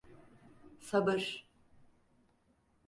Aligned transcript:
Sabır… 0.79 1.47